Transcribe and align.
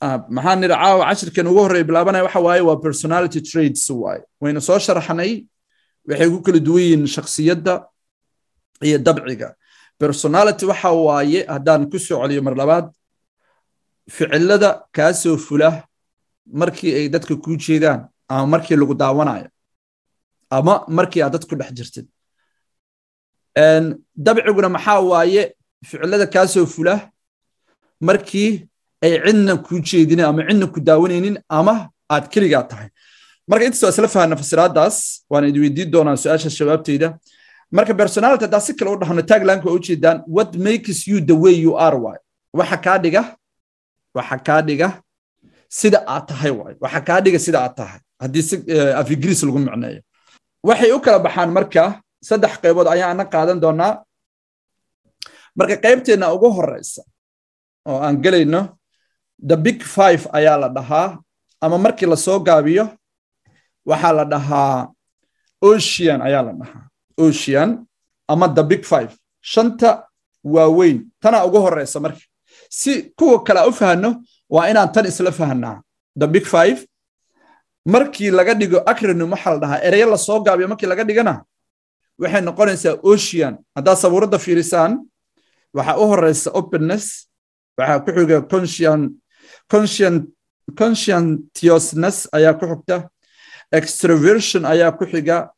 maxaa 0.00 0.56
nidhi 0.56 0.74
caawa 0.74 1.04
cashirkan 1.08 1.46
ugu 1.46 1.60
horreeya 1.64 1.84
bilaabanaya 1.84 2.24
waxa 2.24 2.40
waaye 2.40 2.62
waa 2.68 2.76
personality 2.76 3.40
trades 3.40 3.84
waaye 3.90 4.22
waynu 4.40 4.60
soo 4.60 4.78
sharaxnay 4.78 5.44
waxay 6.08 6.28
ku 6.32 6.40
kala 6.42 6.58
duwan 6.58 6.82
yihiin 6.82 7.06
shakhsiyadda 7.06 7.74
iyo 8.80 8.98
dabciga. 8.98 9.54
Personality 9.98 10.64
waxa 10.66 10.90
waaye 10.92 11.44
haddaan 11.44 11.90
ku 11.90 11.98
soo 11.98 12.16
celiyo 12.22 12.42
mar 12.42 12.54
labaad 12.56 12.86
ficilada 14.08 14.70
kaa 14.92 15.12
soo 15.12 15.36
fula 15.36 15.84
markii 16.60 16.94
ay 16.94 17.08
dadka 17.08 17.36
kuu 17.36 17.56
jeedaan 17.56 18.08
ama 18.28 18.46
markii 18.56 18.76
lagu 18.80 18.94
daawanayo 18.94 19.48
ama 20.50 20.84
markii 20.88 21.22
aad 21.22 21.32
dad 21.32 21.44
dhex 21.44 21.72
jirtid. 21.76 22.06
Dabciguna 24.16 24.68
maxaa 24.72 25.00
waaye 25.00 25.42
ficilada 25.84 26.26
kaa 26.26 26.46
soo 26.48 26.66
fula 26.66 27.12
markii 28.00 28.69
ay 29.02 29.12
cidna 29.24 29.56
kuu 29.66 29.80
jeedinin 29.88 30.24
ama 30.30 30.42
cidna 30.48 30.66
ku 30.74 30.80
daawanaynin 30.80 31.36
ama 31.48 31.74
aad 32.14 32.24
keligaa 32.32 32.62
tahay. 32.70 32.88
Marka 33.48 33.64
intaas 33.66 33.82
waa 33.82 33.90
isla 33.94 34.08
fahana 34.08 34.36
fasiraadaas 34.36 34.96
waan 35.30 35.44
idi 35.50 35.58
weydiin 35.64 35.90
doonaa 35.92 36.16
su'aasha 36.22 36.50
shabaabteyda 36.58 37.08
marka 37.76 37.94
personality 38.00 38.44
haddaa 38.44 38.60
si 38.66 38.72
kale 38.78 38.90
u 38.90 38.96
dhahno 39.00 39.22
taglanka 39.22 39.66
waa 39.68 39.76
ujeedaan 39.78 40.18
what 40.36 40.50
makes 40.66 40.98
you 41.08 41.20
the 41.20 41.36
way 41.42 41.54
you 41.64 41.72
are? 41.86 41.96
waay. 42.04 42.18
Waxa 42.58 42.76
kaa 42.76 42.98
dhiga 42.98 43.22
waxa 44.14 44.36
kaa 44.46 44.60
dhiga 44.68 44.88
sida 45.68 45.98
aad 46.06 46.26
tahay 46.28 46.50
waay. 46.50 46.74
Waxa 46.80 47.00
kaa 47.08 47.20
dhiga 47.24 47.38
sida 47.38 47.58
aad 47.64 47.74
tahay. 47.76 48.00
Haddii 48.22 48.42
si 48.42 48.56
af 49.00 49.08
lagu 49.46 49.58
micneeyo. 49.58 50.00
Waxay 50.68 50.92
u 50.92 51.00
kala 51.00 51.18
baxaan 51.18 51.50
marka 51.56 52.02
saddex 52.28 52.52
qaybood 52.62 52.88
ayaan 52.94 53.10
ana 53.16 53.24
qaadan 53.24 53.60
doonaa. 53.62 54.02
Marka 55.58 55.76
qaybteenna 55.84 56.26
ugu 56.34 56.48
horeysa 56.56 57.02
oo 57.88 57.98
aan 58.06 58.16
gelayno 58.22 58.60
the 59.48 59.56
big 59.56 59.82
five 59.82 60.26
ayaa 60.32 60.56
la 60.62 60.68
dhahaa 60.68 61.18
ama 61.60 61.78
markii 61.78 62.06
la 62.06 62.16
soo 62.16 62.38
gaabiyo 62.40 62.84
waxaa 63.86 64.12
la 64.12 64.24
dhahaa 64.24 64.88
ocean 65.62 66.20
ayaa 66.22 66.42
la 66.42 66.52
dhahaa. 66.52 66.82
Ocean 67.18 67.84
ama 68.28 68.48
the 68.48 68.62
big 68.62 68.84
five. 68.84 69.10
Shanta 69.40 70.06
waaweyn 70.44 70.98
tana 71.20 71.44
ugu 71.44 71.58
horeysa 71.60 72.00
marka. 72.00 72.20
Si 72.70 73.12
kuwa 73.16 73.42
kale 73.44 73.60
u 73.68 73.72
fahno 73.72 74.22
waa 74.50 74.68
inaan 74.70 74.92
tan 74.92 75.06
isla 75.06 75.32
fahnaa 75.32 75.82
the 76.18 76.26
big 76.26 76.44
five 76.46 76.86
markii 77.86 78.30
laga 78.30 78.54
dhigo 78.54 78.78
acronym 78.86 79.30
waxaa 79.32 79.52
la 79.54 79.58
dhahaa 79.58 79.80
ereyo 79.86 80.06
la 80.10 80.18
soo 80.18 80.40
gaabiyo 80.40 80.68
markii 80.68 80.86
laga 80.88 81.04
dhigana 81.04 81.34
waxay 82.18 82.40
noqonaysaa 82.40 82.94
ocean. 83.02 83.54
Haddaad 83.76 83.96
sabuuradda 84.02 84.38
fiirisaan 84.38 84.92
waxaa 85.74 85.96
u 85.96 86.04
horeysa 86.10 86.50
openness 86.60 87.28
waxaa 87.78 88.00
ku 88.04 88.10
xiga 88.16 88.40
conscientiousness 90.78 92.28
ayaa 92.32 92.54
ku 92.58 92.64
xigta 92.66 92.96
extroversion 93.72 94.62
ayaa 94.64 94.92
ku 94.98 95.04
xiga 95.06 95.50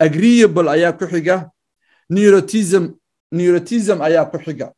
agreeable 0.00 0.68
ayaa 0.70 0.92
ku 0.98 1.06
xiga 1.06 1.36
neurotism 2.10 2.84
neurotism 3.32 3.98
ayaa 4.02 4.24
ku 4.30 4.38
xiga. 4.44 4.72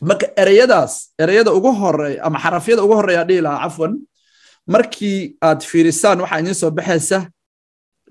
Marka 0.00 0.26
ereyadaas 0.36 1.12
ereyada 1.20 1.52
ugu 1.52 1.70
horreeya 1.80 2.24
ama 2.24 2.38
xarafyada 2.40 2.82
ugu 2.84 2.94
horreeya 2.98 3.24
dhihi 3.28 3.40
lahaa 3.44 3.68
cafwan 3.68 3.92
markii 4.66 5.36
aad 5.48 5.60
fiirisaan 5.70 6.20
waxaa 6.24 6.40
idiin 6.40 6.54
soo 6.56 6.70
baxaysa 6.72 7.18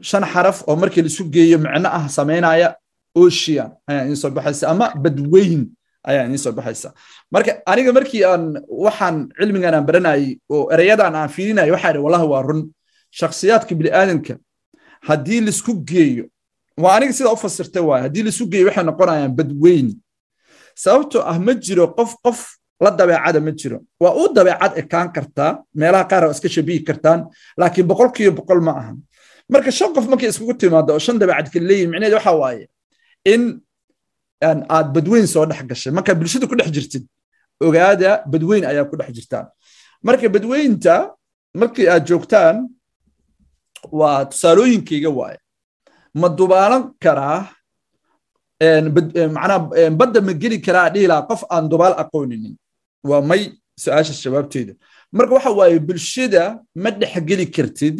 shan 0.09 0.23
xaraf 0.34 0.58
oo 0.70 0.75
markii 0.75 1.02
laisu 1.02 1.23
geeyo 1.34 1.58
micno 1.58 1.90
ah 1.90 2.06
samaynaya 2.17 2.75
ocean 3.16 3.70
ayaa 3.90 4.03
idiin 4.06 4.20
soo 4.22 4.30
baxaysa 4.38 4.70
ama 4.70 4.94
badweyn 5.03 5.62
ayaa 6.08 6.25
idiin 6.28 6.53
baxaysa. 6.58 6.89
Marka 7.31 7.52
aniga 7.66 7.92
markii 7.94 8.23
aan 8.23 8.44
waxaan 8.86 9.16
cilmigan 9.39 9.73
aan 9.73 9.86
baranayay 9.86 10.39
oo 10.50 10.69
ereyadan 10.73 11.16
aan 11.16 11.30
fiirinayay 11.30 11.72
waxaa 11.72 11.91
idhi 11.94 12.02
wallahi 12.06 12.28
waa 12.33 12.41
run. 12.47 12.61
Shakhsiyaadka 13.19 13.73
bini'aadanka 13.80 14.33
haddii 15.09 15.41
la 15.45 15.50
isku 15.56 15.73
geeyo 15.91 16.25
waa 16.83 16.95
aniga 16.97 17.14
sidaa 17.14 17.33
u 17.33 17.38
fasirtay 17.45 17.84
waaye 17.90 18.03
haddii 18.07 18.23
laisu 18.28 18.44
geeyo 18.51 18.66
waxay 18.69 18.84
noqonayaan 18.90 19.34
badweyn 19.38 19.88
sababtoo 20.84 21.22
ah 21.31 21.38
ma 21.46 21.53
jiro 21.66 21.85
qof 21.97 22.12
qof 22.25 22.40
la 22.84 22.91
dabeecada 22.91 23.40
ma 23.44 23.52
jiro. 23.52 23.78
Waa 24.00 24.13
u 24.22 24.34
dabeecad 24.38 24.73
ekaan 24.81 25.07
kartaa 25.16 25.52
meelaha 25.75 26.06
qaar 26.12 26.23
waa 26.28 26.35
iska 26.35 26.50
shabihi 26.56 26.79
kartaan 26.88 27.19
laakiin 27.59 27.88
boqolkiiba 27.91 28.31
boqol 28.40 28.62
ma 28.68 28.72
ahan. 28.81 28.97
Marka 29.52 29.72
shan 29.72 29.91
qof 29.96 30.06
markay 30.12 30.29
iskugu 30.31 30.53
timaado 30.62 30.94
oo 30.96 31.00
shan 31.06 31.18
dabeecad 31.22 31.47
kala 31.53 31.75
micneheed 31.91 32.13
waxa 32.18 32.31
waaye 32.41 32.63
in 33.34 33.41
aad 34.41 34.88
badweyn 34.95 35.27
soo 35.27 35.45
dhex 35.45 35.63
gashay. 35.69 35.91
Markaa 35.97 36.16
bulshada 36.16 36.47
ku 36.47 36.55
dhex 36.55 36.69
jirtid 36.75 37.03
ogaada 37.61 38.23
badweyn 38.31 38.63
ayaa 38.66 38.85
ku 38.89 38.95
dhex 39.00 39.11
jirtaan. 39.17 39.47
Marka 40.03 40.27
badweynta 40.35 40.95
markii 41.61 41.88
aad 41.94 42.03
joogtaan 42.09 42.55
waa 43.99 44.25
tusaalooyinkayga 44.31 45.09
waaye. 45.19 45.39
Ma 46.19 46.28
dubaalan 46.29 46.83
karaa 47.03 47.49
macnaa 49.35 49.89
badda 49.99 50.22
ma 50.22 50.33
geli 50.33 50.57
karaa 50.66 50.89
dhiilaa 50.94 51.28
qof 51.29 51.41
aan 51.49 51.69
dubaal 51.72 51.95
aqooninin. 52.03 52.55
Waa 53.09 53.22
may 53.22 53.41
su'aasha 53.83 54.13
shabaabteeda 54.13 54.73
marka 55.11 55.33
waxa 55.35 55.51
waaye 55.59 55.79
bulshada 55.79 56.44
ma 56.75 56.89
dhexgeli 56.91 57.45
kartid 57.55 57.97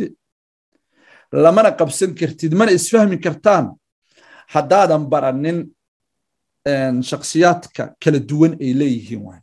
lamana 1.44 1.72
qabsan 1.80 2.12
kartid 2.20 2.52
mana 2.60 2.72
isfahmi 2.72 3.18
kartaan. 3.26 3.66
Haddaadan 4.54 5.04
baranin 5.12 5.58
shakhsiyaadka 7.10 7.84
kala 8.04 8.20
duwan 8.30 8.54
ay 8.62 8.72
leeyihiin 8.80 9.22
waay. 9.28 9.42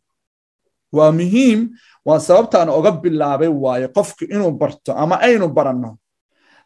Waa 0.97 1.13
muhiim 1.13 1.61
waa 2.07 2.21
sababtaan 2.21 2.69
oga 2.69 2.93
bilaabay 2.93 3.49
waaye 3.49 3.89
qofku 3.97 4.25
inuu 4.25 4.51
barto 4.61 4.93
ama 5.03 5.17
aynu 5.27 5.49
baranno 5.49 5.91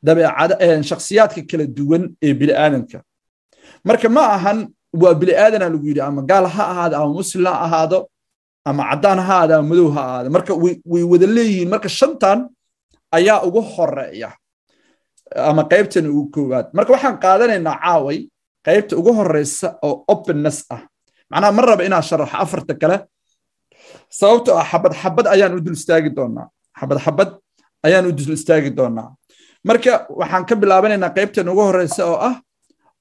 dabeecada 0.02 0.54
shakhsiyaadka 0.90 1.42
kala 1.50 1.64
duwan 1.76 2.02
ee 2.26 2.32
bini'aadanka 2.40 2.98
marka 3.86 4.08
ma 4.16 4.22
ahan 4.36 4.58
waa 5.02 5.14
bini'aadana 5.20 5.66
lagu 5.72 5.86
yidhi 5.88 6.00
ama 6.08 6.22
gaal 6.30 6.46
ha 6.54 6.64
ahaado 6.72 6.96
ama 7.00 7.12
muslim 7.18 7.44
ha 7.46 7.54
ahaado 7.66 7.98
ama 8.68 8.82
caddaan 8.90 9.18
ha 9.18 9.34
ahaado 9.34 9.54
ama 9.58 9.68
madow 9.70 9.88
ha 9.94 10.00
ahaado. 10.08 10.28
Marka 10.34 10.52
way 10.92 11.02
wada 11.12 11.26
leeyihiin 11.36 11.68
marka 11.72 11.88
shantan 11.88 12.38
ayaa 13.16 13.42
ugu 13.46 13.60
horreeya 13.72 14.30
ama 15.50 15.62
qaybtan 15.70 16.06
ugu 16.10 16.24
koowaad. 16.34 16.66
Marka 16.76 16.90
waxaan 16.94 17.16
qaadanaynaa 17.24 17.76
caaway 17.84 18.18
qaybta 18.66 18.92
ugu 19.00 19.12
horeysa 19.18 19.68
oo 19.86 20.04
openness 20.14 20.58
ah. 20.74 20.82
Macnaha 21.30 21.52
ma 21.56 21.62
raba 21.62 21.82
inaan 21.88 22.02
sharaxo 22.08 22.36
afarta 22.44 22.74
kale. 22.82 22.96
Sababtoo 24.18 24.56
ah 24.60 24.66
xabad 24.70 24.92
xabad 25.02 25.26
ayaan 25.34 25.54
u 25.56 25.60
dul 25.64 25.76
istaagi 25.78 26.10
doonaa. 26.16 26.46
Xabad 26.80 26.98
xabad 27.04 27.30
ayaan 27.86 28.06
u 28.06 28.12
dul 28.18 28.34
istaagi 28.38 28.70
doonaa. 28.78 29.08
Marka 29.68 29.92
waxaan 30.20 30.44
ka 30.48 30.54
bilaabanaynaa 30.62 31.14
qaybtan 31.16 31.48
ugu 31.52 31.62
horeysa 31.68 32.02
oo 32.12 32.18
ah 32.28 32.36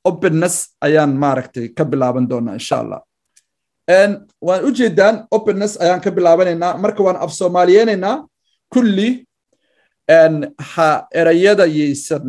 openness 0.10 0.56
ayaan 0.86 1.12
maaragtay 1.24 1.66
ka 1.78 1.84
bilaaban 1.92 2.26
doonaa 2.32 2.56
insha 2.60 2.76
allah 2.84 3.02
waan 4.48 4.62
u 4.68 4.70
jeedaan 4.80 5.16
openness 5.38 5.74
ayaan 5.84 6.02
ka 6.06 6.10
bilaabanaynaa. 6.18 6.78
Marka 6.84 7.02
waan 7.06 7.18
af 7.24 7.32
soomaaliyeynaynaa 7.40 8.16
kulli 8.74 9.10
ha 10.74 10.90
erayada 11.20 11.66
yaysan 11.78 12.26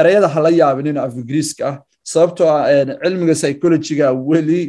erayada 0.00 0.28
hala 0.34 0.50
yaabinin 0.60 0.98
af 1.04 1.12
ingiriiska 1.20 1.62
ah 1.70 1.76
sababtoo 2.12 2.48
ah 2.56 2.64
cilmiga 3.02 3.34
psychologyga 3.40 4.06
weli 4.28 4.62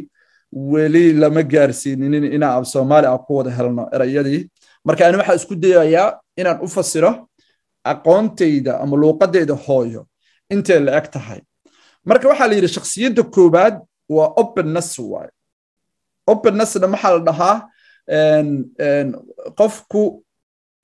weli 0.72 1.04
lama 1.22 1.42
gaarsiininin 1.52 2.24
inaan 2.36 2.54
af 2.58 2.66
soomaali 2.74 3.06
ah 3.06 3.18
ku 3.26 3.32
wada 3.38 3.50
helno 3.58 3.82
erayadii. 3.96 4.42
Marka 4.86 5.06
ani 5.06 5.16
waxaa 5.20 5.36
isku 5.40 5.54
dayayaa 5.64 6.08
inaan 6.40 6.58
u 6.64 6.68
fasiro 6.76 7.10
aqoontayda 7.92 8.72
ama 8.82 8.96
luuqadayda 9.02 9.54
hooyo. 9.66 10.06
Intay 10.52 10.80
la 10.80 10.92
eg 10.98 11.06
tahay? 11.14 11.40
Marka 12.08 12.28
waxaa 12.30 12.48
la 12.50 12.54
yidhi 12.58 12.68
shakhsiyadda 12.76 13.22
koowaad 13.34 13.74
waa 14.16 14.28
openness 14.42 14.98
waaye 14.98 15.30
opennessna 16.32 16.86
maxaa 16.94 17.12
la 17.16 17.20
dhahaa? 17.28 17.56
Qofku 19.58 20.02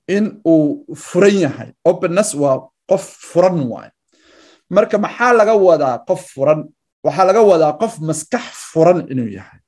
in 0.09 0.25
uu 0.47 0.85
furan 0.95 1.37
yahay. 1.45 1.69
Openness 1.85 2.35
waa 2.35 2.69
qof 2.91 3.05
furan 3.31 3.59
waaye 3.73 3.91
marka 4.77 4.97
maxaa 5.05 5.33
laga 5.39 5.55
wadaa 5.67 5.97
qof 6.09 6.23
furan? 6.35 6.61
Waxaa 7.07 7.25
laga 7.29 7.41
wadaa 7.51 7.73
qof 7.83 7.95
maskax 8.09 8.45
furan 8.73 8.99
inuu 9.13 9.31
yahay. 9.39 9.61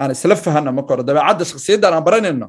Aan 0.00 0.10
isla 0.14 0.34
fahana 0.44 0.70
marka 0.76 0.90
hore 0.94 1.04
dabeecadda 1.08 1.44
shakhsiyaddan 1.50 1.92
aan 1.96 2.04
baranayno 2.06 2.46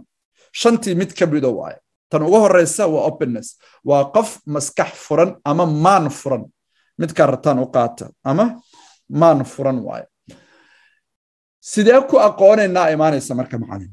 shantii 0.61 0.95
mid 0.99 1.11
ka 1.17 1.25
mido 1.31 1.49
waaye 1.59 1.77
tan 2.11 2.21
ugu 2.27 2.37
horeysa 2.43 2.83
waa 2.93 3.03
openness. 3.09 3.47
Waa 3.89 4.03
qof 4.15 4.29
maskax 4.55 4.89
furan 5.05 5.29
ama 5.49 5.65
maan 5.85 6.05
furan. 6.19 6.43
Midkaa 6.99 7.27
rataan 7.33 7.59
u 7.59 7.67
qaata 7.75 8.05
ama 8.29 8.45
maan 9.19 9.39
furan 9.53 9.77
waaye 9.87 10.05
sidee 11.69 11.99
ku 12.09 12.15
aqoonaynaa 12.27 12.87
imaanaysa 12.95 13.31
marka 13.39 13.55
macalin? 13.61 13.91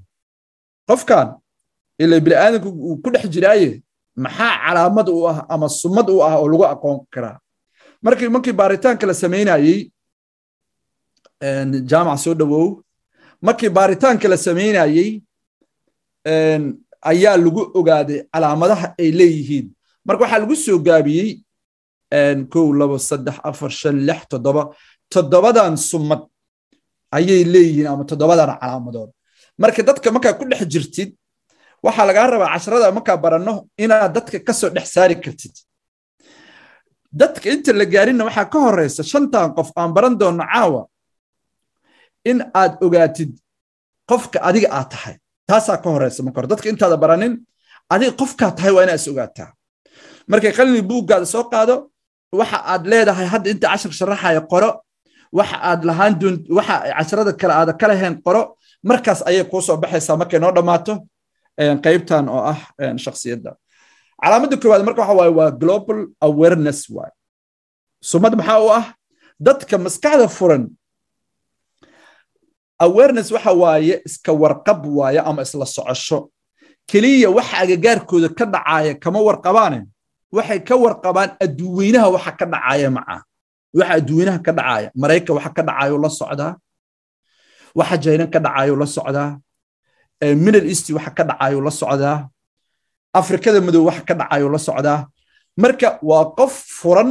Qofkan 0.88 1.28
ila 2.02 2.16
bini'aadanku 2.24 2.68
uu 2.88 2.96
ku 3.02 3.08
dhex 3.14 3.24
jiraaye 3.34 3.70
maxaa 4.24 4.52
calaamad 4.64 5.08
u 5.08 5.18
ah 5.30 5.38
ama 5.54 5.68
sumad 5.80 6.08
u 6.14 6.22
ah 6.26 6.34
oo 6.40 6.46
lagu 6.52 6.64
aqoon 6.74 6.98
karaa 7.14 7.36
markii 8.04 8.28
markii 8.34 8.52
baaritaanka 8.60 9.04
la 9.10 9.14
samaynayey 9.22 9.78
jaamac 11.90 12.18
soo 12.24 12.34
dhowow 12.40 12.66
markii 13.46 13.70
baaritaanka 13.78 14.26
la 14.32 14.36
samaynayey 14.46 15.10
ayaa 17.10 17.36
lagu 17.44 17.62
ogaaday 17.78 18.18
calaamadaha 18.32 18.86
ay 19.02 19.10
leeyihiin. 19.18 19.66
Marka 20.06 20.22
waxaa 20.24 20.38
lagu 20.44 20.56
soo 20.64 20.78
gaabiyey 20.86 21.30
kow 22.52 22.66
labo 22.80 22.96
saddex 23.08 23.36
afar 23.48 23.70
shan 23.80 23.96
lix 24.08 24.20
toddoba. 24.30 24.62
Toddobadan 25.12 25.76
sumad 25.88 26.22
ayay 27.16 27.42
leeyihiin 27.52 27.86
ama 27.92 28.04
toddobadan 28.10 28.50
calaamadood. 28.60 29.10
Marka 29.62 29.80
dadka 29.88 30.08
markaa 30.14 30.32
ku 30.38 30.44
dhex 30.50 30.62
jirtid 30.72 31.10
waxaa 31.84 32.06
lagaa 32.08 32.26
rabaa 32.32 32.50
casharada 32.54 32.88
markaa 32.96 33.16
baranno 33.24 33.54
inaad 33.84 34.12
dadka 34.16 34.38
ka 34.46 34.52
soo 34.60 34.70
dhex 34.76 34.86
saari 34.94 35.16
kartid 35.24 35.54
dadka 37.20 37.46
inta 37.54 37.70
la 37.80 37.84
gaarinna 37.94 38.24
waxaa 38.28 38.46
ka 38.52 38.58
horeysa 38.64 39.02
shantan 39.12 39.48
qof 39.56 39.68
aan 39.80 39.90
baran 39.96 40.14
doonno 40.20 40.44
caawa. 40.52 40.82
In 42.30 42.38
aad 42.60 42.72
ogaatid 42.86 43.30
qofka 44.10 44.38
adiga 44.48 44.68
aad 44.78 44.88
tahay. 44.92 45.14
Taasaa 45.48 45.78
ka 45.82 45.88
horeysa 45.94 46.20
marka 46.26 46.38
hore. 46.40 46.48
Dadka 46.52 46.66
intaada 46.72 46.96
baranin 47.04 47.32
adiga 47.94 48.12
qofkaa 48.20 48.50
tahay 48.56 48.72
waa 48.76 48.84
inaa 48.86 48.98
is 49.00 49.06
ogaataa. 49.12 49.48
Markay 50.30 50.52
qalini 50.56 50.82
buuggaada 50.90 51.26
soo 51.34 51.44
qaado 51.52 51.74
waxa 52.38 52.58
aad 52.72 52.82
leedahay 52.90 53.26
hadda 53.32 53.48
inta 53.54 53.66
cashar 53.72 53.92
sharaxaya 53.98 54.40
qoro 54.52 54.70
waxa 55.38 55.56
aad 55.70 55.80
lahaan 55.88 56.12
doon 56.20 56.36
waxa 56.58 56.74
casharada 56.98 57.32
kale 57.40 57.52
aada 57.60 57.72
ka 57.80 57.86
lahayn 57.90 58.14
qoro 58.26 58.42
markaas 58.88 59.20
ayay 59.28 59.44
kuu 59.50 59.60
soo 59.66 59.76
baxaysaa 59.82 60.16
markay 60.20 60.38
noo 60.42 60.52
dhammaato 60.56 60.92
qaybtan 61.84 62.24
oo 62.36 62.42
ah 62.52 62.58
shaksiyadda 63.04 63.50
calaamadda 64.24 64.56
koowaad 64.62 64.82
marka 64.86 65.00
waxa 65.04 65.14
waaye 65.20 65.32
waa 65.38 65.50
global 65.62 65.98
awareness 66.28 66.80
waay. 66.96 67.12
Sumad 68.10 68.32
maxaa 68.38 68.60
u 68.64 68.68
ah? 68.78 68.84
Dadka 69.46 69.76
maskaxda 69.84 70.26
furan 70.36 70.64
awareness 72.86 73.28
waxa 73.34 73.52
waaye 73.62 73.94
iska 74.08 74.32
warqab 74.42 74.80
waaye 74.98 75.20
ama 75.28 75.42
isla 75.46 75.66
socosho. 75.76 76.18
Keliya 76.90 77.28
waxa 77.36 77.56
agagaarkooda 77.64 78.28
ka 78.38 78.44
dhacaaya 78.54 78.92
kama 79.02 79.20
warqabaane 79.26 79.80
waxay 80.36 80.60
ka 80.68 80.74
warqabaan 80.84 81.30
adduweynaha 81.44 82.08
waxa 82.14 82.32
ka 82.40 82.44
dhacaaya 82.52 82.88
maca 82.96 83.16
waxa 83.78 83.92
adduweynaha 83.98 84.38
ka 84.46 84.52
dhacaaya 84.58 84.88
maraykan 85.00 85.32
waxa 85.38 85.50
ka 85.56 85.62
dhacayo 85.68 85.96
la 86.04 86.10
socdaa 86.20 86.52
waxa 87.78 87.96
jaynan 88.04 88.28
ka 88.34 88.38
dhacayo 88.44 88.74
la 88.80 88.86
socdaa 88.96 89.30
middle 90.44 90.66
east 90.72 90.86
waxa 90.96 91.10
ka 91.16 91.22
dhacayo 91.30 91.58
la 91.66 91.72
socdaa 91.80 92.18
afrikada 93.20 93.60
madow 93.66 93.84
waxa 93.88 94.02
ka 94.08 94.14
dhacayo 94.20 94.48
la 94.54 94.58
socdaa 94.58 95.00
marka 95.62 95.88
waa 96.02 96.24
qof 96.38 96.52
furan 96.80 97.10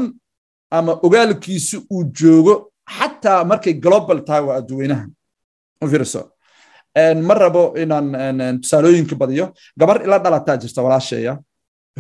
ama 0.77 0.94
ogaalkiisu 1.05 1.77
uu 1.94 2.03
joogo 2.17 2.53
xataa 2.97 3.44
markay 3.51 3.73
global 3.73 4.19
tahay 4.27 4.44
waa 4.47 4.57
adduweynaha 4.61 5.05
fiirso. 5.91 6.21
Ma 7.27 7.33
rabo 7.33 7.63
inaan 7.83 8.59
tusaalooyinka 8.61 9.15
badiyo. 9.15 9.45
Gabar 9.79 9.97
ila 10.05 10.17
dhalataa 10.19 10.57
jirta 10.57 10.81
walaasheeya. 10.85 11.33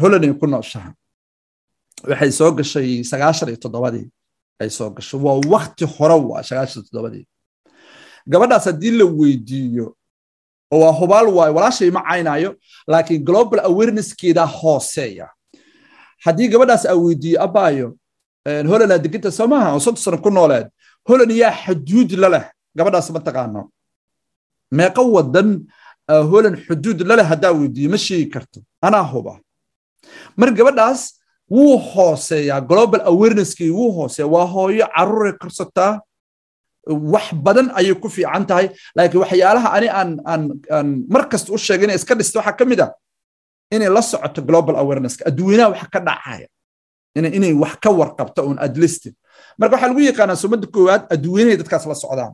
Holland 0.01 0.23
ay 0.25 0.33
ku 0.33 0.47
nooshaha 0.47 0.89
waxay 2.09 2.31
soo 2.31 2.51
gashay 2.57 3.03
sagaashan 3.03 3.49
iyo 3.49 3.57
toddobadii 3.63 4.07
ay 4.61 4.69
soo 4.69 4.89
gashay. 4.95 5.19
Waa 5.25 5.39
wakti 5.53 5.85
hore 5.85 6.15
waa 6.29 6.43
sagaashan 6.49 6.83
toddobadii 6.87 7.25
gabadhaas 8.31 8.65
haddii 8.65 8.91
la 8.99 9.05
weydiiyo 9.19 9.85
oo 10.73 10.79
waa 10.83 10.93
hubaal 10.99 11.27
waayo 11.37 11.53
walaashay 11.57 11.89
ma 11.97 12.01
caynayo 12.09 12.49
laakiin 12.91 13.23
global 13.29 13.59
awarenesskeeda 13.69 14.43
hooseeya. 14.59 15.27
Haddii 16.25 16.47
gabadhaas 16.53 16.85
aa 16.91 16.95
weydiiyo 17.05 17.37
abaayo 17.45 17.87
holland 18.69 18.91
aa 18.91 18.97
deganta 19.05 19.31
soo 19.37 19.47
oo 19.47 19.79
soddon 19.85 20.01
sano 20.03 20.17
ku 20.25 20.29
nooleed 20.37 20.67
holland 21.07 21.31
yaa 21.41 21.53
xuduud 21.63 22.11
la 22.23 22.27
leh 22.33 22.45
gabadhaas 22.77 23.09
ma 23.15 23.19
taqaano. 23.27 23.61
Meeqa 24.77 25.01
wadan 25.15 25.49
holland 26.31 26.57
xuduud 26.67 26.99
la 27.09 27.15
leh 27.19 27.27
haddaa 27.31 27.51
weydiiyo 27.59 27.89
ma 27.93 27.97
sheegi 28.05 28.27
karto. 28.33 28.59
Anaa 28.87 29.05
huba. 29.13 29.33
Mar 30.37 30.49
gabadhaas 30.59 31.01
wuu 31.55 31.77
hooseeyaa 31.91 32.61
global 32.61 33.01
awareneskii 33.11 33.69
wuu 33.77 33.91
hooseeya 33.97 34.27
waa 34.33 34.45
hooyo 34.53 34.85
caruuray 34.95 35.33
korsataa 35.41 35.91
wax 36.87 37.25
badan 37.45 37.67
ayay 37.79 37.95
ku 38.03 38.09
fiican 38.15 38.43
tahay. 38.49 38.67
Laakiin 38.97 39.21
waxyaalaha 39.23 39.67
ani 39.77 39.87
aan 39.89 40.87
mar 41.13 41.23
kasta 41.31 41.49
u 41.53 41.57
sheegay 41.57 41.85
inay 41.87 41.95
iska 42.01 42.15
dhisto 42.19 42.37
waxaa 42.39 42.57
ka 42.59 42.65
mid 42.65 42.79
a 42.79 42.87
inay 43.75 43.89
la 43.95 44.01
socoto 44.01 44.41
global 44.49 44.75
awarenesska. 44.81 45.23
Adduweynaha 45.29 45.69
waxa 45.73 45.87
ka 45.93 45.99
dhacaya. 46.07 46.47
Inay 47.15 47.53
wax 47.63 47.73
ka 47.83 47.89
warqabto 47.99 48.41
un 48.49 48.57
adlisted 48.65 49.13
marka 49.59 49.73
waxaa 49.75 49.89
lagu 49.91 50.01
yaqaanaa 50.09 50.35
sumadda 50.43 50.67
koowaad 50.75 51.03
adduweynahay 51.13 51.57
dadkaas 51.61 51.85
la 51.91 51.95
socdaan. 52.03 52.33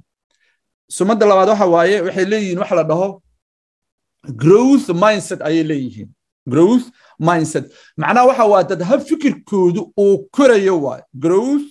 Sumadda 0.97 1.25
labaad 1.29 1.49
waxa 1.53 1.65
waaye 1.73 1.97
waxay 2.07 2.25
leeyihiin 2.31 2.59
waxa 2.63 2.75
la 2.79 2.83
dhaho 2.91 3.07
growth 4.43 4.87
mindset 5.03 5.41
ayay 5.41 5.63
leeyihiin. 5.71 6.09
Growth 6.49 6.85
mindset. 7.27 7.65
Macnaha 8.01 8.25
waxa 8.29 8.45
waa 8.51 8.63
dad 8.69 8.81
hab 8.89 9.01
fikirkoodu 9.09 9.81
uu 10.03 10.17
korayo 10.35 10.75
waaye 10.85 11.03
growth 11.25 11.67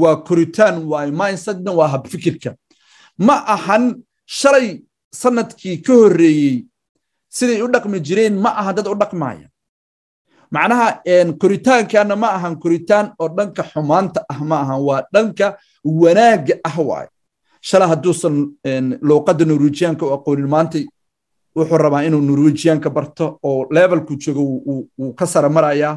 waa 0.00 0.16
koritaan 0.28 0.76
waaye 0.90 1.10
mindsetna 1.20 1.70
waa 1.78 1.88
hab 1.94 2.04
fikirka. 2.12 2.50
Ma 3.26 3.36
ahan 3.54 3.84
shalay 4.38 4.68
sannadkii 5.20 5.76
ka 5.86 5.92
horreeyey 6.00 6.54
siday 7.36 7.58
u 7.64 7.68
dhaqmi 7.74 7.98
jireen 8.06 8.34
ma 8.44 8.50
aha 8.60 8.72
dad 8.76 8.86
u 8.88 8.94
dhaqmaya 9.02 9.46
macnaha 10.54 10.88
koritaankaana 11.40 12.14
ma 12.22 12.28
ahan 12.36 12.54
koritaan 12.62 13.06
oo 13.22 13.28
dhanka 13.36 13.62
xumaanta 13.72 14.20
ah 14.32 14.40
ma 14.50 14.56
ahan 14.64 14.80
waa 14.88 15.02
dhanka 15.14 15.46
wanaagga 16.02 16.54
ah 16.68 16.76
waaye 16.88 17.08
shala 17.68 17.86
hadduusan 17.92 18.34
luuqadda 19.08 19.44
norwejiyaanka 19.50 20.04
u 20.06 20.12
aqoonin 20.16 20.48
maanta 20.54 20.78
wuxuu 21.56 21.78
rabaa 21.84 22.02
inuu 22.08 22.20
norwejiyaanka 22.30 22.88
barto 22.96 23.24
oo 23.48 23.66
levelku 23.76 24.12
joogo 24.22 24.42
wuu 24.98 25.12
ka 25.18 25.26
sara 25.32 25.48
marayaa 25.56 25.94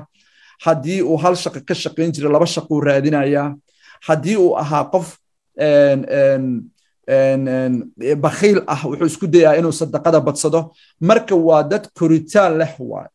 haddii 0.66 1.02
uu 1.02 1.18
hal 1.24 1.36
shaqo 1.44 1.60
ka 1.68 1.74
shaqayn 1.84 2.12
jira 2.16 2.30
laba 2.36 2.48
shaqo 2.56 2.72
uu 2.76 2.82
raadinayaa 2.88 3.48
haddii 4.08 4.38
uu 4.38 4.54
ahaa 4.58 4.84
qof 4.94 5.08
bakhiil 8.24 8.60
ah 8.68 8.82
wuxuu 8.90 9.06
isku 9.12 9.28
dayaa 9.28 9.58
inuu 9.60 9.72
sadaqada 9.82 10.20
badsado. 10.28 10.74
Marka 11.02 11.36
waa 11.36 11.64
dad 11.64 11.84
koritaan 11.98 12.58
leh 12.62 12.74
waaye. 12.80 13.10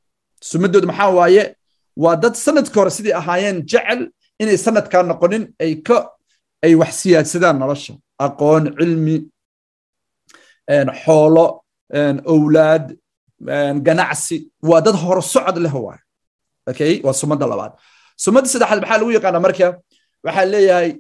Sumadood 0.51 0.85
maxaa 0.91 1.11
waaye? 1.19 1.43
Waa 1.97 2.17
dad 2.17 2.35
sanadka 2.35 2.81
hore 2.81 2.91
sidii 2.91 3.13
ahaayeen 3.21 3.59
jecel 3.71 4.01
inay 4.43 4.57
sanadkaa 4.67 5.03
noqonin 5.11 5.45
ay 5.61 5.73
ka 5.87 5.97
ay 6.65 6.75
wax 6.81 6.93
siyaadsadaan 7.03 7.59
nolosha. 7.59 7.95
Aqoon 8.27 8.65
cilmi 8.79 9.17
xoolo 11.03 11.47
owlaad 12.35 12.85
ganacsi. 13.87 14.37
Waa 14.63 14.81
dad 14.87 14.95
horsocod 15.05 15.57
leh 15.65 15.75
waaye. 15.87 16.01
Okay? 16.71 16.93
Waa 17.05 17.13
sumadda 17.21 17.47
labaad. 17.53 17.73
Sumadda 18.25 18.49
saddexaad 18.53 18.81
maxaa 18.83 18.99
lagu 19.01 19.11
yaqaanaa 19.19 19.45
marka 19.47 19.67
waxaa 20.25 20.45
leeyahay 20.53 20.91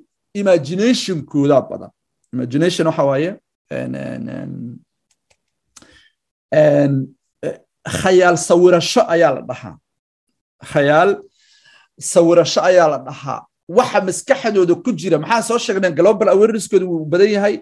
imaginationkooda 0.41 1.59
badan. 1.71 1.91
Imagination 2.35 2.87
waxa 2.91 3.05
waaye 3.11 3.31
khayaal 8.01 8.37
sawirasho 8.37 9.03
ayaa 9.15 9.35
la 9.37 9.43
dhahaa. 9.51 9.77
Khayaal 10.73 11.11
sawirasho 12.13 12.61
ayaa 12.63 12.89
la 12.93 12.99
dhahaa. 12.99 13.41
Waxa 13.69 14.01
maskaxdooda 14.09 14.75
ku 14.85 14.91
jira 14.93 15.19
maxaa 15.19 15.43
soo 15.49 15.59
sheegnay 15.59 15.93
global 15.93 16.29
awareneskooda 16.29 16.87
wuu 16.87 17.05
badan 17.13 17.31
yahay 17.37 17.55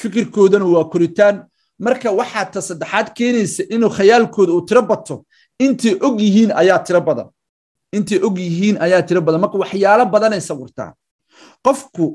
fikirkoodana 0.00 0.64
waa 0.74 0.84
koritaan. 0.92 1.36
Marka 1.78 2.10
waxaa 2.20 2.44
ta 2.52 2.60
saddexaad 2.68 3.08
keenaysa 3.16 3.62
inuu 3.74 3.90
khayaalkooda 3.98 4.52
uu 4.52 4.66
tiro 4.68 4.82
bato 4.82 5.24
intay 5.58 5.94
og 6.06 6.20
yihiin 6.20 6.50
ayaa 6.52 6.78
tiro 6.86 7.00
badan 7.00 7.28
intay 7.96 8.18
og 8.26 8.36
yihiin 8.38 8.76
ayaa 8.84 9.02
tiro 9.08 9.20
badan. 9.26 9.40
Marka 9.44 9.58
waxyaalo 9.62 10.04
badanay 10.14 10.40
sawirtaan. 10.48 10.92
Qofku 11.64 12.06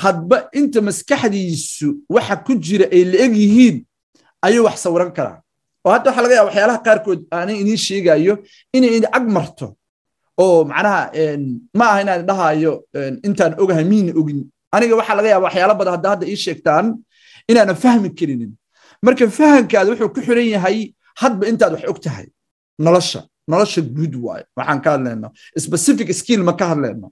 hadba 0.00 0.36
inta 0.58 0.80
maskaxdiisu 0.88 1.88
waxa 2.14 2.36
ku 2.46 2.52
jira 2.66 2.86
ay 2.96 3.02
la 3.10 3.16
eg 3.24 3.32
yihiin 3.42 3.76
ayuu 4.46 4.64
wax 4.66 4.76
sawiran 4.84 5.10
karaa. 5.16 5.38
Oo 5.84 5.92
hadda 5.94 6.08
waxaa 6.10 6.22
laga 6.24 6.34
yaaba 6.38 6.48
waxyaalaha 6.50 6.78
qaarkood 6.86 7.20
aanay 7.36 7.56
idiin 7.62 7.80
sheegayo 7.86 8.34
inay 8.76 9.02
ag 9.18 9.26
marto 9.36 9.66
oo 10.42 10.64
macnaha 10.70 11.00
ma 11.78 11.84
aha 11.90 11.98
inaan 12.04 12.22
dhahayo 12.28 12.72
intaan 13.26 13.52
ogahay 13.62 13.84
miina 13.92 14.12
ogin. 14.20 14.40
Aniga 14.74 14.94
waxaa 15.00 15.16
laga 15.18 15.28
yaaba 15.32 15.44
waxyaalo 15.48 15.74
badan 15.80 15.92
hadda 15.96 16.08
hadda 16.12 16.24
ii 16.32 16.38
sheegtaan 16.44 16.86
inaanan 17.50 17.76
fahmi 17.84 18.08
karinin. 18.18 18.52
Marka 19.04 19.24
fahamkaada 19.38 19.88
wuxuu 19.92 20.08
ku 20.14 20.20
xiran 20.26 20.48
yahay 20.54 20.78
hadba 21.20 21.44
intaad 21.50 21.72
wax 21.76 21.84
og 21.92 21.98
tahay 22.04 22.26
nolosha 22.84 23.20
nolosha 23.48 23.80
guud 23.96 24.14
waayo 24.24 24.44
waxaan 24.56 24.80
ka 24.84 24.90
hadlayno 24.96 25.28
specific 25.66 26.08
skill 26.20 26.42
ma 26.48 26.52
ka 26.60 26.64
hadlayno 26.72 27.08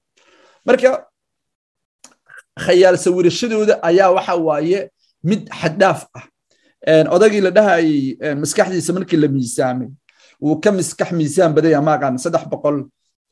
marka 0.67 0.91
khayaal 2.65 2.97
sawirashadooda 3.05 3.75
ayaa 3.89 4.11
waxa 4.17 4.35
waaye 4.49 4.81
mid 5.25 5.43
xaddhaaf 5.61 6.01
ah. 6.19 6.25
Odagii 7.15 7.41
la 7.47 7.51
dhahayay 7.51 8.17
maskaxdiisa 8.43 8.93
markii 8.97 9.17
la 9.23 9.29
miisaamay 9.29 9.89
wuu 10.43 10.57
ka 10.65 10.71
miskax 10.79 11.11
miisaan 11.19 11.53
badaya 11.57 11.81
maaqaan 11.89 12.19
saddex 12.19 12.45
boqol 12.53 12.79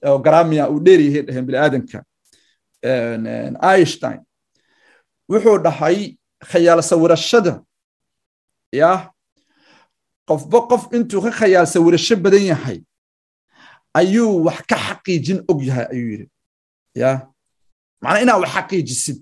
oo 0.09 0.19
gramia 0.27 0.65
uu 0.71 0.79
dheeryahay 0.87 1.23
dhaheen 1.27 1.47
biniaadanka 1.49 1.99
einstein. 3.71 4.21
Wuxuu 5.31 5.59
dhahay 5.67 5.99
khayaal 6.51 6.83
sawirashada 6.91 7.53
ya 8.73 9.11
qofba 10.29 10.59
qof 10.71 10.83
intuu 10.97 11.21
ka 11.27 11.31
khayaal 11.41 11.67
sawirasho 11.67 12.15
badan 12.17 12.45
yahay 12.53 12.79
ayuu 13.95 14.45
wax 14.47 14.61
ka 14.71 14.77
xaqiijin 14.87 15.39
og 15.51 15.59
yahay 15.69 15.87
ayuu 15.93 16.09
yidhi. 16.13 16.27
Ya? 16.95 17.11
Macnaa 18.03 18.23
inaad 18.25 18.41
wax 18.43 18.51
xaqiijisid. 18.57 19.19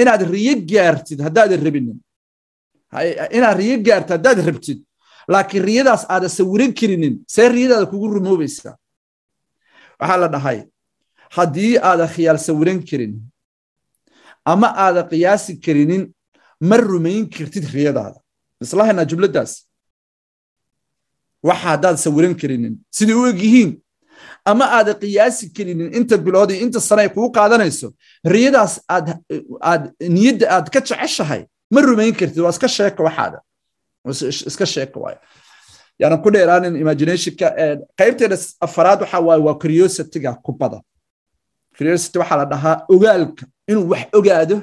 Inaad 0.00 0.22
riyo 0.34 0.54
gaartid 0.70 1.20
haddaadan 1.26 1.60
rabinin. 1.66 1.98
Inaad 3.36 3.56
riyo 3.60 3.76
gaartid 3.86 4.12
haddaad 4.16 4.38
rabtid. 4.48 4.78
Laakiin 5.32 5.64
riyadaas 5.68 6.02
aadan 6.08 6.32
sawiran 6.38 6.72
karinin 6.80 7.14
see 7.34 7.48
riyadaada 7.48 7.86
kugu 7.92 8.06
rumoobaysaa 8.16 8.74
waxaa 10.00 10.18
la 10.22 10.28
dhahay 10.34 10.58
haddii 11.36 11.74
aadan 11.88 12.08
khiyaal 12.14 12.38
sawiran 12.48 12.78
karin 12.88 13.12
ama 14.52 14.68
aadan 14.84 15.06
qiyaasi 15.10 15.52
karinin 15.64 16.02
ma 16.68 16.76
rumayn 16.76 17.24
kartid 17.34 17.64
riyadaada. 17.76 18.18
Islahaynaa 18.64 19.04
jumladdaas 19.10 19.52
waxa 21.48 21.66
haddaad 21.72 21.96
sawiran 22.04 22.34
karinin 22.40 22.74
siday 22.96 23.16
u 23.20 23.26
eg 23.30 23.38
yihiin 23.46 23.70
ama 24.50 24.64
aadan 24.76 24.94
qiyaasi 25.02 25.44
karinin 25.56 25.90
inta 25.98 26.16
bilood 26.26 26.50
iyo 26.50 26.60
inta 26.66 26.80
sane 26.88 27.00
ay 27.02 27.08
kugu 27.14 27.28
qaadanayso 27.38 27.88
riyadaas 28.34 28.74
aad 28.94 29.82
niyadda 30.16 30.46
aad 30.56 30.66
ka 30.74 30.80
jeceshahay 30.88 31.42
ma 31.74 31.80
rumayn 31.80 32.14
kartid. 32.18 32.40
Waa 32.44 32.50
iska 32.54 32.68
sheeka 32.76 33.02
waxaada. 33.06 33.38
Iska 34.50 34.66
sheeka 34.74 34.96
waayo. 35.02 35.18
Yaanan 36.00 36.22
ku 36.22 36.30
dheeraanin 36.34 36.74
imaginationka 36.82 37.46
qaybteeda 37.98 38.36
afaraad 38.66 39.00
waxa 39.04 39.18
waaye 39.26 39.42
waa 39.46 39.58
curiosityga 39.62 40.30
ku 40.44 40.52
badan. 40.60 40.80
Curiosity 41.76 42.18
waxaa 42.18 42.36
la 42.40 42.44
dhahaa 42.52 42.76
ogaalka. 42.94 43.44
Inuu 43.70 43.88
wax 43.92 44.04
ogaado 44.18 44.56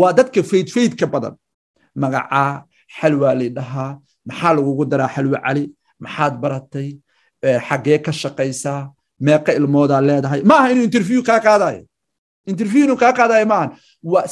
waa 0.00 0.12
dadka 0.18 0.40
fayd 0.50 0.68
faydka 0.74 1.06
badan. 1.14 1.34
Magacaa 2.02 2.64
xalwaa 2.98 3.34
lay 3.40 3.48
dhahaa 3.58 3.90
maxaa 4.28 4.52
lagugu 4.56 4.84
daraa 4.90 5.08
xalwo 5.14 5.36
cali? 5.44 5.64
Maxaad 6.04 6.34
baratay 6.42 6.88
xaggee 7.68 7.98
ka 8.04 8.12
shaqaysaa 8.12 8.80
meeqa 9.26 9.52
ilmoodaa 9.58 10.00
leedahay. 10.08 10.40
Maaha 10.50 10.70
inuu 10.72 10.84
interview 10.88 11.20
kaa 11.28 11.40
qaadayo. 11.46 11.82
Interview 12.52 12.84
inuu 12.86 12.96
kaa 13.02 13.12
qaadayo 13.18 13.46
maahan 13.52 13.70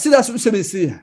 sidaas 0.02 0.28
u 0.28 0.38
samaysan 0.38 0.80
yahay. 0.86 1.02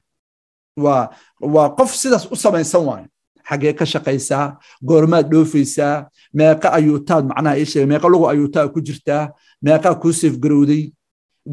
Waa 0.84 1.10
waa 1.56 1.70
qof 1.78 1.90
sidaas 2.02 2.26
u 2.32 2.36
samaysan 2.36 2.84
waayo. 2.90 3.08
Xaggee 3.50 3.74
ka 3.80 3.86
shaqaysaa 3.94 4.46
goormaad 4.90 5.26
dhoofaysaa 5.32 5.96
meeqa 6.40 6.68
ayuutaad 6.78 7.24
macnaha 7.32 7.56
ii 7.62 7.66
sheegay 7.72 7.88
meeqa 7.94 8.08
lugu 8.14 8.26
ayuutaa 8.34 8.68
ku 8.74 8.80
jirtaa 8.88 9.24
meeqaa 9.66 9.96
kuu 10.02 10.14
safgarowday 10.22 10.84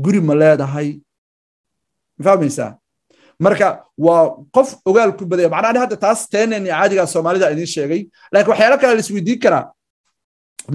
guri 0.04 0.20
ma 0.20 0.34
leedahay. 0.42 0.88
Fahmaysaa 2.25 2.70
marka 3.44 3.68
waa 3.98 4.22
qof 4.54 4.68
ogaal 4.88 5.12
ku 5.18 5.25
badaya. 5.30 5.48
Macnaha 5.54 5.70
ani 5.72 5.78
hadda 5.84 5.96
taas 5.96 6.20
teeneen 6.32 6.64
caadigaa 6.66 7.06
soomaalida 7.06 7.50
idiin 7.54 7.66
sheegay. 7.75 8.00
Laakiin 8.32 8.50
waxyaalo 8.52 8.76
kale 8.80 8.94
la 8.94 9.00
isweydiin 9.04 9.40
karaa 9.44 9.64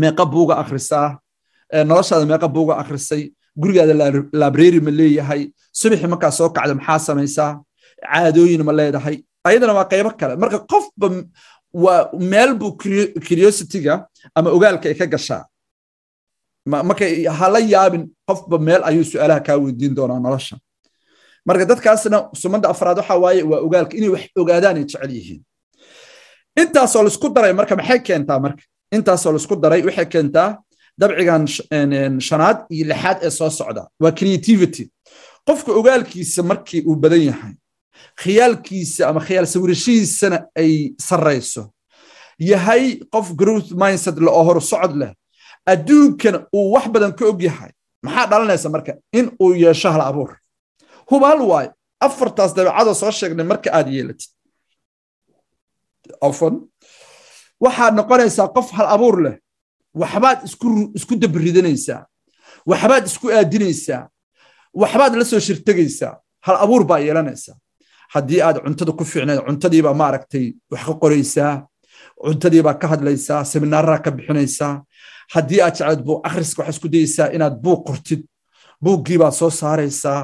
meeqa 0.02 0.26
buuga 0.34 0.54
akhrisaa 0.62 1.08
noloshaada 1.90 2.26
meeqa 2.32 2.48
buuga 2.56 2.74
akhrisay. 2.82 3.24
Gurigaada 3.62 3.94
library 4.42 4.80
ma 4.86 4.92
leeyahay. 5.00 5.42
Subaxi 5.80 6.08
markaa 6.14 6.32
soo 6.38 6.50
kacda 6.56 6.74
maxaa 6.80 7.00
samaysaa? 7.08 7.52
Caadooyin 8.04 8.64
ma 8.68 8.72
leedahay. 8.80 9.16
Ayadana 9.48 9.74
waa 9.78 9.88
qaybo 9.92 10.10
kale. 10.20 10.34
Marka 10.42 10.60
qofba 10.72 11.08
waa 11.84 12.10
meel 12.32 12.52
buu 12.60 12.72
curiosityga 13.28 13.94
ama 14.38 14.50
ogaalka 14.56 14.88
ay 14.90 14.96
ka 15.00 15.06
gashaa. 15.14 15.44
Marka 16.66 17.06
hala 17.40 17.60
yaabin 17.74 18.04
qofba 18.28 18.56
meel 18.68 18.82
ayuu 18.90 19.04
su'aalaha 19.12 19.40
kaa 19.48 19.58
weydiin 19.64 19.94
doonaa 19.98 20.20
nolosha. 20.26 20.56
Marka 21.48 21.64
dadkaasna 21.70 22.18
sumadda 22.42 22.68
afraad 22.74 22.98
waxa 23.02 23.16
waaye 23.24 23.44
waa 23.52 23.60
ogaalka 23.66 23.94
inay 23.98 24.10
wax 24.16 24.24
ogaadaan 24.42 24.78
ay 24.80 24.86
jecel 24.90 25.12
yihiin. 25.18 25.42
Intaasoo 26.62 27.04
la 27.04 27.10
isku 27.14 27.28
daray 27.36 27.54
marka 27.60 27.76
maxay 27.80 28.00
keentaa 28.08 28.40
marka 28.46 28.64
intaasoo 28.96 29.32
la 29.34 29.38
isku 29.42 29.56
daray 29.64 29.82
waxay 29.88 30.06
keentaa 30.14 30.50
dabcigan 31.00 31.44
shanaad 32.28 32.58
iyo 32.76 32.86
lixaad 32.92 33.18
ee 33.26 33.30
soo 33.40 33.50
socda. 33.50 33.84
Waa 34.04 34.12
creativity. 34.20 34.84
Qofka 35.48 35.72
ogaalkiisa 35.80 36.44
markii 36.44 36.82
uu 36.90 36.96
badan 37.04 37.24
yahay 37.30 37.54
khiyaalkiisa 38.22 39.02
ama 39.10 39.20
khiyaal 39.26 39.48
sawirashihiisana 39.54 40.38
ay 40.62 40.72
sarrayso 41.08 41.64
yahay 42.52 42.84
qof 43.14 43.28
growth 43.42 43.70
mindset 43.82 44.18
le 44.26 44.30
oo 44.38 44.44
hor 44.48 44.60
socod 44.72 44.94
leh 45.02 45.12
adduunkana 45.72 46.40
uu 46.58 46.72
wax 46.74 46.86
badan 46.94 47.12
ka 47.18 47.24
og 47.32 47.42
yahay 47.48 47.72
maxaa 48.06 48.28
dhalanaysa 48.32 48.70
marka? 48.76 48.94
In 49.20 49.26
uu 49.44 49.54
yeesho 49.64 49.90
hal 49.94 50.02
abuur. 50.10 50.32
Hubaal 51.10 51.42
waayo 51.52 51.72
afartaas 52.06 52.52
dabeecadoo 52.58 52.94
soo 53.02 53.12
sheegnay 53.20 53.46
marka 53.52 53.70
aad 53.78 53.88
yeelatid. 53.96 54.30
Ofan 56.28 56.56
waxaad 57.64 57.94
noqonaysaa 58.00 58.48
qof 58.56 58.68
hal 58.78 58.88
abuur 58.96 59.18
leh. 59.26 59.36
Waxbaad 60.02 60.40
isku 60.98 61.14
dabridanaysaa 61.22 62.02
waxbaad 62.70 63.04
isku 63.10 63.28
aadinaysaa. 63.38 64.04
Waxbaad 64.82 65.14
la 65.20 65.26
soo 65.32 65.40
shirtegaysaa 65.48 66.14
hal 66.46 66.58
abuur 66.66 66.84
baa 66.90 67.00
yeelanaysaa. 67.06 67.56
Haddii 68.14 68.42
aad 68.48 68.58
cuntada 68.66 68.92
ku 68.92 69.04
fiicnayd 69.12 69.40
cuntadiibaa 69.48 69.94
maaragtay 70.02 70.46
wax 70.72 70.82
ka 70.88 70.94
qoraysaa. 71.04 71.54
Cuntadiibaa 72.26 72.74
ka 72.82 72.88
hadlaysaa 72.94 73.42
seminaaraa 73.52 74.00
ka 74.04 74.12
bixinaysaa. 74.16 74.74
Haddii 75.34 75.62
aad 75.66 75.76
jeclayd 75.78 76.02
buug 76.08 76.20
akhriska 76.28 76.60
waxaa 76.62 76.76
isku 76.76 76.88
dayaysaa 76.94 77.28
inaad 77.36 77.56
buug 77.64 77.80
qortid. 77.88 78.22
Buuggiibaad 78.84 79.34
soo 79.40 79.50
saaraysaa. 79.62 80.22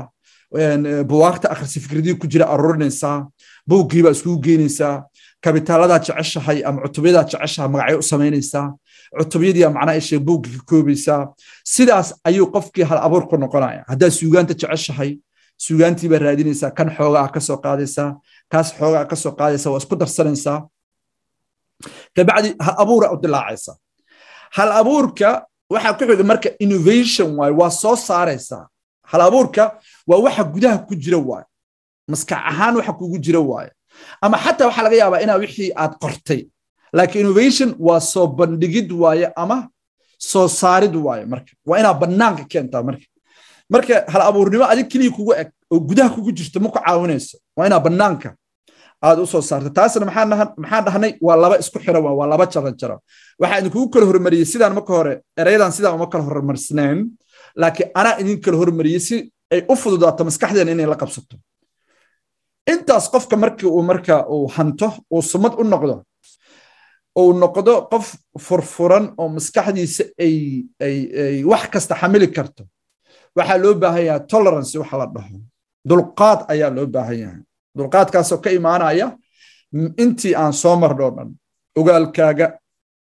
Buwaagta 1.09 1.47
akhrisi 1.53 1.79
fikradii 1.83 2.15
ku 2.21 2.27
jira 2.31 2.45
aruurinaysaa. 2.53 3.27
Buuggiibaa 3.69 4.11
iskugu 4.15 4.39
geynaysaa 4.47 4.95
kabitaalladaad 5.43 6.03
jeceshahay 6.07 6.59
ama 6.67 6.81
cutubyadaad 6.85 7.27
jeceshahay 7.31 7.69
magacyo 7.73 7.99
u 7.99 8.03
samaynaysaa 8.11 8.67
cutubyadiia 9.19 9.69
macnaa 9.75 9.95
isheeg 10.01 10.21
buuggii 10.27 10.57
ka 10.57 10.63
koobaysaa 10.69 11.21
sidaas 11.73 12.07
ayuu 12.27 12.47
qofkii 12.55 12.83
hal 12.89 12.99
abuur 13.07 13.23
ku 13.29 13.35
noqonaya. 13.37 13.81
Haddaad 13.91 14.11
suugaanta 14.19 14.53
jeceshahay 14.61 15.11
suugaantii 15.65 16.09
raadinaysaa 16.25 16.71
kan 16.77 16.89
xoogaa 16.97 17.27
ka 17.33 17.39
soo 17.47 17.57
qaadaysaa 17.65 18.09
kaas 18.51 18.67
xoogaa 18.79 19.05
ka 19.09 19.15
soo 19.15 19.31
qaadaysaa 19.39 19.71
waa 19.73 19.81
isku 19.83 19.95
darsanaysaa 20.01 20.59
kabacdi 22.15 22.49
hal 22.65 22.75
abuura 22.83 23.11
u 23.13 23.17
dilaacaysa. 23.23 23.73
Hal 24.57 24.71
abuurka 24.81 25.29
waxaa 25.73 25.93
ku 25.97 26.03
xiga 26.09 26.23
marka 26.23 26.49
innovation 26.59 27.29
waaye 27.39 27.53
waa 27.59 27.69
soo 27.81 27.95
saaraysaa 27.95 28.65
hal 29.11 29.21
abuurka 29.21 29.63
waa 30.09 30.19
waxa 30.25 30.43
gudaha 30.43 30.77
ku 30.87 30.93
jira 30.95 31.17
waaye. 31.29 31.45
Maskax 32.11 32.39
ahaan 32.51 32.75
waxa 32.79 32.93
kugu 32.99 33.17
jira 33.25 33.39
waaye 33.39 33.71
ama 34.25 34.37
xataa 34.43 34.67
waxaa 34.69 34.83
laga 34.85 34.95
yaabaa 35.01 35.21
inaa 35.25 35.37
wixii 35.43 35.69
aad 35.81 35.93
qortay. 36.03 36.41
Laakiin 36.97 37.21
innovation 37.25 37.69
waa 37.87 37.99
soo 38.11 38.27
bandhigid 38.39 38.89
waaye 39.01 39.27
ama 39.43 39.57
soo 40.31 40.47
saarid 40.47 40.95
waaye 41.05 41.25
marka. 41.31 41.51
Waa 41.69 41.79
inaa 41.81 41.93
bannaanka 42.01 42.43
keentaa 42.51 42.83
marka. 42.87 43.05
Marka 43.73 43.95
hal 44.11 44.21
abuurnimo 44.29 44.65
adig 44.71 44.87
keliya 44.91 45.11
kugu 45.17 45.33
eg 45.41 45.49
oo 45.73 45.79
gudaha 45.87 46.09
kugu 46.15 46.31
jirto 46.37 46.59
ma 46.63 46.69
ku 46.73 46.79
caawinayso. 46.79 47.35
Waa 47.57 47.65
inaa 47.69 47.79
bannaanka 47.87 48.29
aad 49.07 49.19
u 49.19 49.25
soo 49.31 49.41
saarta. 49.49 49.69
Taasna 49.77 50.05
maxaan 50.05 50.83
dhahnay 50.87 51.11
waa 51.21 51.35
laba 51.43 51.55
isku 51.61 51.77
xira 51.83 51.99
waa 51.99 52.27
laba 52.31 52.45
jaran 52.53 52.75
jaro 52.81 52.97
waxaa 53.41 53.59
idinkugu 53.61 53.87
kala 53.93 54.05
hormariyey 54.09 54.45
sidaan 54.51 54.73
marka 54.77 54.93
hore 54.97 55.13
erayadan 55.41 55.71
sidaan 55.77 55.95
uma 55.97 56.07
kala 56.11 56.23
horumarsnayn 56.27 56.99
laakiin 57.61 57.89
anaa 57.99 58.13
idin 58.21 58.39
kala 58.45 58.57
hormariyey 58.61 58.99
si 59.07 59.15
ay 59.53 59.61
u 59.71 59.75
fududaato 59.81 60.21
maskaxdeena 60.27 60.71
inay 60.75 60.87
la 60.91 60.95
qabsato 61.01 61.35
intaas 62.73 63.05
qofka 63.13 63.35
markii 63.43 63.69
uu 63.69 63.83
marka 63.89 64.15
uu 64.35 64.47
hanto 64.55 64.87
uu 65.15 65.21
sumad 65.31 65.53
u 65.61 65.63
noqdo 65.73 65.95
uu 67.21 67.33
noqdo 67.43 67.73
qof 67.91 68.05
furfuran 68.45 69.05
oo 69.21 69.27
maskaxdiisa 69.35 70.03
ay 70.19 71.43
wax 71.51 71.63
kasta 71.73 71.93
xamili 72.01 72.27
karto 72.35 72.63
waxaa 73.37 73.57
loo 73.63 73.73
baahan 73.81 74.05
yahay 74.07 74.21
tolerance 74.31 74.73
waxa 74.81 74.97
la 75.01 75.05
dhaho. 75.15 75.35
Dulqaad 75.89 76.39
ayaa 76.53 76.69
loo 76.75 76.85
baahan 76.95 77.19
yahay. 77.23 77.41
Dulqaadkaasoo 77.77 78.39
ka 78.43 78.49
imaanaya 78.59 79.07
intii 80.03 80.33
aan 80.41 80.53
soo 80.61 80.75
marnoo 80.81 81.11
dhan 81.15 81.29
ogaalkaaga 81.79 82.47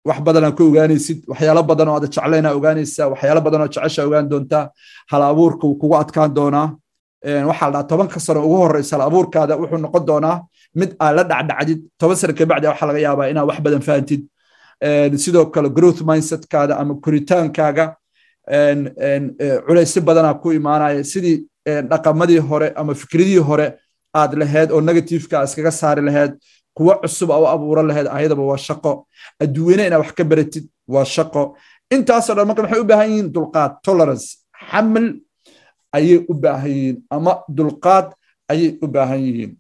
wax 0.08 0.20
badan 0.26 0.44
aan 0.48 0.56
ka 0.58 0.64
ogaanaysid 0.70 1.20
waxyaalo 1.32 1.62
badan 1.70 1.88
oo 1.90 1.96
aad 1.98 2.06
jeclaynaa 2.16 2.54
ogaanaysaa 2.58 3.08
waxyaalo 3.14 3.42
badan 3.46 3.62
oo 3.62 3.68
jecesha 3.74 4.02
ogaan 4.08 4.26
doontaa 4.32 4.66
hal 5.12 5.22
abuurka 5.30 5.66
kugu 5.82 5.96
adkaan 6.02 6.32
doonaa 6.38 6.68
waxaa 7.24 7.70
la 7.72 7.84
tobanka 7.84 8.20
sano 8.20 8.40
ugu 8.46 8.58
horeysa 8.64 8.96
abuurkaada 9.10 9.54
wuxuu 9.62 9.78
noqon 9.86 10.04
doonaa 10.10 10.38
mid 10.80 10.92
aad 11.00 11.16
la 11.18 11.24
dhacdhacdid 11.32 11.80
toban 12.00 12.16
sano 12.22 12.34
kabacdi 12.40 12.68
waxaa 12.72 12.88
laga 12.90 13.00
yaabaa 13.08 13.28
inaad 13.32 13.48
wax 13.50 13.60
badan 13.66 13.82
fahantid 13.88 14.22
sidoo 15.24 15.46
kale 15.54 15.70
growth 15.78 16.02
mindsetkaada 16.10 16.74
ama 16.82 16.94
koritaankaaga 17.04 17.86
culaysyo 19.68 20.02
badanaa 20.02 20.34
ku 20.42 20.52
imaanaya. 20.52 21.04
Sidii 21.04 21.38
dhaqamadii 21.92 22.40
hore 22.50 22.68
ama 22.76 22.94
fikradihii 23.02 23.44
hore 23.50 23.68
aad 24.22 24.32
lahayd 24.42 24.72
oo 24.72 24.82
negativeka 24.82 25.44
iskaga 25.44 25.72
saari 25.72 26.02
lahayd 26.02 26.32
kuwo 26.78 26.94
cusub 27.02 27.32
a 27.32 27.38
u 27.40 27.46
abuuran 27.48 27.88
lahayd 27.88 28.08
ayadaba 28.18 28.44
waa 28.52 28.58
shaqo. 28.68 28.92
Adduweyne 29.44 29.88
inaad 29.88 30.02
wax 30.04 30.12
ka 30.18 30.24
baratid 30.24 30.66
waa 30.88 31.06
shaqo. 31.16 31.56
Intaasoo 31.96 32.36
dhan 32.36 32.48
marka 32.48 32.62
maxay 32.64 32.80
u 32.84 32.86
baahan 32.92 33.10
yihiin? 33.12 33.28
Dulqaad 33.36 33.72
tolerance 33.86 34.28
xamil 34.70 35.06
ayay 35.98 36.18
u 36.32 36.34
baahan 36.44 36.70
yihiin 36.76 36.98
ama 37.16 37.34
dulqaad 37.58 38.08
ayay 38.52 38.70
u 38.84 38.88
baahan 38.96 39.22
yihiin. 39.28 39.54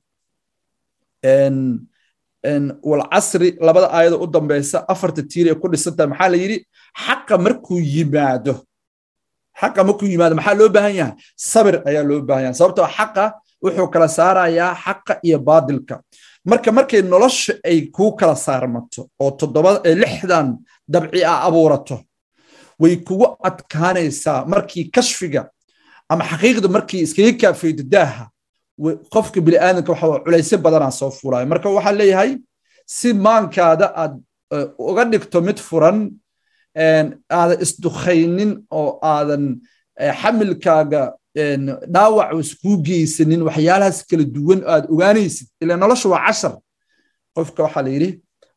Walcasri 2.84 3.50
labada 3.62 3.88
aayada 3.94 4.18
u 4.18 4.28
dambeysa 4.28 4.78
afarta 4.94 5.22
tiir 5.32 5.48
ee 5.52 5.56
ku 5.62 5.68
dhisantaha 5.72 6.08
maxaa 6.12 6.30
la 6.34 6.38
yidhi? 6.44 6.58
Xaqa 7.06 7.36
markuu 7.46 7.80
yimaado 7.94 8.54
xaqa 9.62 9.82
markuu 9.88 10.08
yimaado 10.12 10.36
maxaa 10.40 10.58
loo 10.60 10.70
baahan 10.76 10.96
yahay? 11.00 11.16
Sabir 11.52 11.76
ayaa 11.90 12.04
loo 12.10 12.22
baahan 12.28 12.44
yahay. 12.46 12.56
Sababtoo 12.60 12.88
xaqa 12.98 13.24
wuxuu 13.64 13.88
kala 13.94 14.08
saarayaa 14.18 14.72
xaqa 14.86 15.14
iyo 15.28 15.38
baadilka. 15.48 15.96
Marka 16.50 16.70
markay 16.78 17.02
nolosha 17.12 17.54
ay 17.70 17.78
kuu 17.96 18.12
kala 18.20 18.36
saarmato 18.46 19.02
oo 19.20 19.32
lixdan 20.02 20.48
dabci 20.94 21.24
a 21.24 21.34
abuurato 21.48 21.98
way 22.82 22.96
kugu 23.08 23.28
adkaanaysaa. 23.48 24.40
Markii 24.52 24.86
kashfiga 24.96 25.42
ama 26.12 26.24
xaqiiqda 26.32 26.68
markii 26.76 27.02
iskaga 27.06 27.34
kaafaydo 27.42 27.84
daaha 27.94 28.26
qofka 29.14 29.40
bini'aadanka 29.46 29.92
waxa 29.94 30.24
culaysyo 30.26 30.58
badanaa 30.66 30.92
soo 31.00 31.12
fulaya 31.12 31.46
marka 31.46 31.70
waxaa 31.70 31.98
leeyahay 32.02 32.32
si 32.86 33.14
maankaada 33.14 33.86
aad 34.04 34.14
uga 34.90 35.04
dhigto 35.12 35.42
mid 35.48 35.58
furan 35.70 35.98
aadan 36.78 37.62
isdukhaynin 37.66 38.52
oo 38.72 39.00
aadan 39.14 39.44
xamilkaaga 40.22 41.02
dhaawac 41.96 42.30
iskuu 42.44 42.78
geysanin 42.88 43.42
waxyaalahaas 43.48 44.00
kala 44.10 44.26
duwan 44.36 44.62
aad 44.74 44.84
ogaanaysid 44.94 45.48
ila 45.62 45.78
nolosha 45.84 46.10
waa 46.14 46.26
cashar 46.28 46.54
qofka 47.36 47.64
waxaa 47.66 47.84
la 47.88 48.10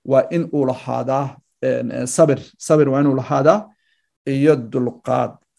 waa 0.05 0.29
in 0.37 0.43
uu 0.53 0.65
lahaadaa 0.71 1.37
sabir 2.17 2.41
sabir 2.59 2.89
waa 2.89 3.01
inuu 3.01 3.17
lahaadaa 3.17 3.59
iyo 4.27 4.57
dulqaad 4.73 5.33